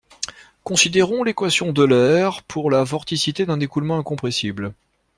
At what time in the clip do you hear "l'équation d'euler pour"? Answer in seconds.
1.23-2.71